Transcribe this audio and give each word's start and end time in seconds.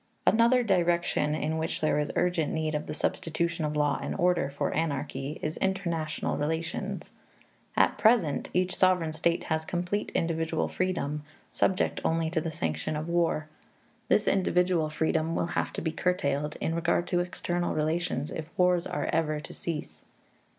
Another 0.25 0.63
direction 0.63 1.35
in 1.35 1.59
which 1.59 1.79
there 1.79 1.99
is 1.99 2.09
urgent 2.15 2.51
need 2.51 2.73
of 2.73 2.87
the 2.87 2.93
substitution 2.95 3.65
of 3.65 3.75
law 3.75 3.99
and 4.01 4.15
order 4.15 4.49
for 4.49 4.73
anarchy 4.73 5.37
is 5.43 5.57
international 5.57 6.37
relations. 6.37 7.11
At 7.77 7.99
present, 7.99 8.49
each 8.51 8.75
sovereign 8.75 9.13
state 9.13 9.43
has 9.43 9.63
complete 9.63 10.11
individual 10.15 10.67
freedom, 10.67 11.21
subject 11.51 12.01
only 12.03 12.31
to 12.31 12.41
the 12.41 12.49
sanction 12.49 12.95
of 12.95 13.07
war. 13.09 13.47
This 14.07 14.27
individual 14.27 14.89
freedom 14.89 15.35
will 15.35 15.45
have 15.53 15.71
to 15.73 15.81
be 15.83 15.91
curtailed 15.91 16.55
in 16.55 16.73
regard 16.73 17.05
to 17.09 17.19
external 17.19 17.75
relations 17.75 18.31
if 18.31 18.49
wars 18.57 18.87
are 18.87 19.05
ever 19.13 19.39
to 19.41 19.53
cease. 19.53 20.01